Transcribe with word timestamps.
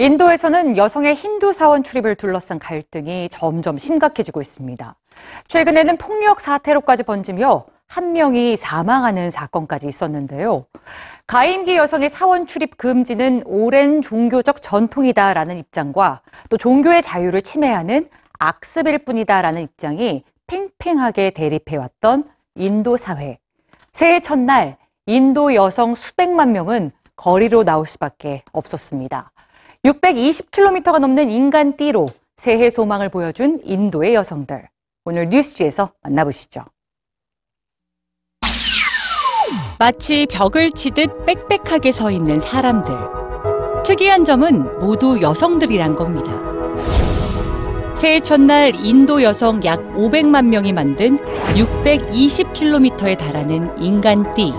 인도에서는 0.00 0.78
여성의 0.78 1.14
힌두 1.14 1.52
사원 1.52 1.82
출입을 1.82 2.14
둘러싼 2.14 2.58
갈등이 2.58 3.28
점점 3.28 3.76
심각해지고 3.76 4.40
있습니다. 4.40 4.94
최근에는 5.46 5.98
폭력 5.98 6.40
사태로까지 6.40 7.02
번지며 7.02 7.66
한 7.86 8.12
명이 8.12 8.56
사망하는 8.56 9.30
사건까지 9.30 9.88
있었는데요. 9.88 10.64
가임기 11.26 11.76
여성의 11.76 12.08
사원 12.08 12.46
출입 12.46 12.78
금지는 12.78 13.42
오랜 13.44 14.00
종교적 14.00 14.62
전통이다라는 14.62 15.58
입장과 15.58 16.22
또 16.48 16.56
종교의 16.56 17.02
자유를 17.02 17.42
침해하는 17.42 18.08
악습일 18.38 19.04
뿐이다라는 19.04 19.60
입장이 19.60 20.24
팽팽하게 20.46 21.32
대립해왔던 21.32 22.24
인도 22.54 22.96
사회. 22.96 23.38
새해 23.92 24.20
첫날 24.20 24.78
인도 25.04 25.54
여성 25.54 25.94
수백만 25.94 26.52
명은 26.52 26.90
거리로 27.16 27.64
나올 27.64 27.86
수밖에 27.86 28.42
없었습니다. 28.54 29.30
620km가 29.84 30.98
넘는 30.98 31.30
인간 31.30 31.76
띠로 31.76 32.06
새해 32.36 32.68
소망을 32.68 33.08
보여준 33.08 33.60
인도의 33.64 34.14
여성들. 34.14 34.68
오늘 35.04 35.24
뉴스지에서 35.30 35.92
만나보시죠. 36.02 36.64
마치 39.78 40.26
벽을 40.26 40.72
치듯 40.72 41.24
빽빽하게 41.24 41.92
서 41.92 42.10
있는 42.10 42.40
사람들. 42.40 42.94
특이한 43.84 44.24
점은 44.24 44.78
모두 44.78 45.18
여성들이란 45.20 45.96
겁니다. 45.96 46.30
새해 47.96 48.20
첫날 48.20 48.74
인도 48.74 49.22
여성 49.22 49.64
약 49.64 49.80
500만 49.94 50.46
명이 50.46 50.74
만든 50.74 51.16
620km에 51.54 53.16
달하는 53.16 53.78
인간띠. 53.78 54.52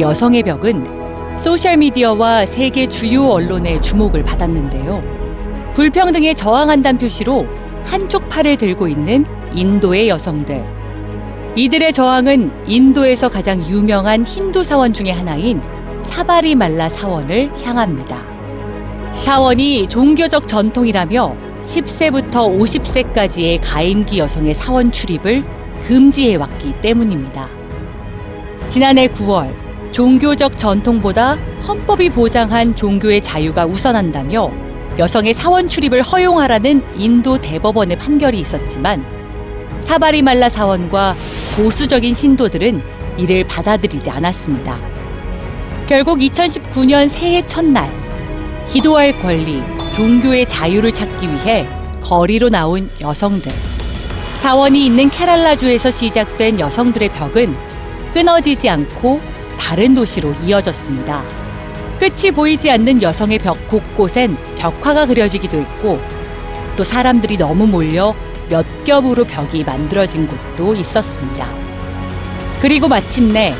여성의 0.00 0.44
벽은 0.44 0.95
소셜미디어와 1.36 2.46
세계 2.46 2.88
주요 2.88 3.28
언론의 3.28 3.82
주목을 3.82 4.24
받았는데요. 4.24 5.02
불평등에 5.74 6.32
저항한다는 6.34 6.98
표시로 6.98 7.46
한쪽 7.84 8.28
팔을 8.30 8.56
들고 8.56 8.88
있는 8.88 9.26
인도의 9.54 10.08
여성들. 10.08 10.64
이들의 11.54 11.92
저항은 11.92 12.50
인도에서 12.66 13.28
가장 13.28 13.62
유명한 13.66 14.24
힌두 14.24 14.64
사원 14.64 14.92
중의 14.92 15.12
하나인 15.12 15.60
사바리말라 16.04 16.88
사원을 16.88 17.52
향합니다. 17.62 18.22
사원이 19.24 19.88
종교적 19.88 20.48
전통이라며 20.48 21.36
10세부터 21.64 22.32
50세까지의 22.32 23.60
가임기 23.62 24.18
여성의 24.18 24.54
사원 24.54 24.90
출입을 24.90 25.44
금지해왔기 25.86 26.80
때문입니다. 26.80 27.48
지난해 28.68 29.08
9월 29.08 29.65
종교적 29.96 30.58
전통보다 30.58 31.38
헌법이 31.66 32.10
보장한 32.10 32.76
종교의 32.76 33.22
자유가 33.22 33.64
우선한다며 33.64 34.50
여성의 34.98 35.32
사원 35.32 35.70
출입을 35.70 36.02
허용하라는 36.02 36.82
인도 36.96 37.38
대법원의 37.38 37.98
판결이 37.98 38.38
있었지만 38.40 39.02
사바리말라 39.80 40.50
사원과 40.50 41.16
보수적인 41.56 42.12
신도들은 42.12 42.82
이를 43.16 43.44
받아들이지 43.44 44.10
않았습니다. 44.10 44.78
결국 45.86 46.18
2019년 46.18 47.08
새해 47.08 47.40
첫날 47.40 47.90
기도할 48.68 49.18
권리, 49.22 49.62
종교의 49.94 50.46
자유를 50.46 50.92
찾기 50.92 51.26
위해 51.26 51.66
거리로 52.02 52.50
나온 52.50 52.90
여성들. 53.00 53.50
사원이 54.42 54.84
있는 54.84 55.08
케랄라주에서 55.08 55.90
시작된 55.90 56.60
여성들의 56.60 57.08
벽은 57.14 57.56
끊어지지 58.12 58.68
않고 58.68 59.35
다른 59.58 59.94
도시로 59.94 60.32
이어졌습니다. 60.44 61.22
끝이 61.98 62.30
보이지 62.30 62.70
않는 62.70 63.02
여성의 63.02 63.38
벽 63.38 63.56
곳곳엔 63.68 64.36
벽화가 64.58 65.06
그려지기도 65.06 65.58
했고 65.58 66.00
또 66.76 66.84
사람들이 66.84 67.38
너무 67.38 67.66
몰려 67.66 68.14
몇 68.48 68.64
겹으로 68.84 69.24
벽이 69.24 69.64
만들어진 69.64 70.26
곳도 70.26 70.74
있었습니다. 70.74 71.48
그리고 72.60 72.88
마침내 72.88 73.54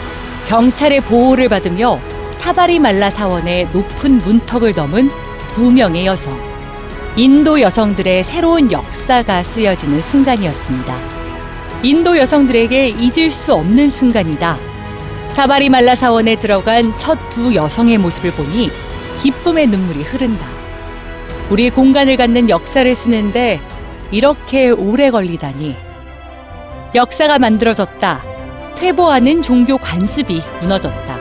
경찰의 0.48 1.00
보호를 1.02 1.48
받으며 1.48 1.98
사바리 2.38 2.78
말라 2.78 3.10
사원의 3.10 3.68
높은 3.72 4.18
문턱을 4.18 4.74
넘은 4.74 5.10
두 5.54 5.72
명의 5.72 6.06
여성. 6.06 6.38
인도 7.16 7.60
여성들의 7.60 8.24
새로운 8.24 8.70
역사가 8.70 9.42
쓰여지는 9.42 10.02
순간이었습니다. 10.02 10.96
인도 11.82 12.16
여성들에게 12.16 12.88
잊을 12.88 13.30
수 13.30 13.54
없는 13.54 13.88
순간이다. 13.88 14.75
사바리말라 15.36 15.96
사원에 15.96 16.36
들어간 16.36 16.96
첫 16.96 17.18
두 17.28 17.54
여성의 17.54 17.98
모습을 17.98 18.30
보니 18.30 18.70
기쁨의 19.20 19.66
눈물이 19.66 20.02
흐른다. 20.04 20.46
우리 21.50 21.68
공간을 21.68 22.16
갖는 22.16 22.48
역사를 22.48 22.94
쓰는데 22.94 23.60
이렇게 24.10 24.70
오래 24.70 25.10
걸리다니. 25.10 25.76
역사가 26.94 27.38
만들어졌다. 27.38 28.24
퇴보하는 28.76 29.42
종교 29.42 29.76
관습이 29.76 30.42
무너졌다. 30.62 31.18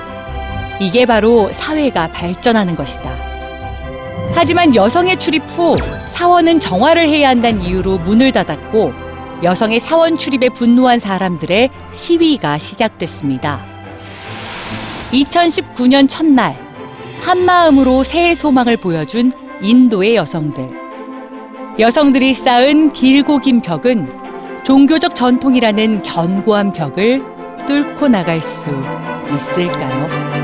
이게 0.80 1.06
바로 1.06 1.52
사회가 1.52 2.08
발전하는 2.14 2.78
것이다. 2.78 3.12
하지만 4.34 4.74
여성의 4.74 5.20
출입 5.20 5.44
후 5.50 5.76
사원은 6.14 6.62
정화를 6.62 7.10
해야 7.10 7.28
한다는 7.28 7.62
이유로 7.62 7.98
문을 7.98 8.32
닫았고 8.32 8.94
여성의 9.44 9.82
사원 9.82 10.16
출입에 10.16 10.48
분노한 10.48 11.02
사람들의 11.02 11.70
시위가 11.92 12.58
시작됐습니다. 12.60 13.75
2019년 15.16 16.10
첫날 16.10 16.58
한마음으로 17.24 18.04
새해 18.04 18.36
소망을 18.36 18.78
보여준 18.78 19.32
인도의 19.62 20.16
여성들. 20.16 20.70
여성들이 21.80 22.34
쌓은 22.34 22.92
길고 22.92 23.40
긴 23.40 23.62
벽은 23.62 24.08
종교적 24.64 25.16
전통이라는 25.16 26.04
견고한 26.04 26.74
벽을 26.74 27.24
뚫고 27.66 28.10
나갈 28.10 28.42
수 28.42 28.70
있을까요? 29.34 30.35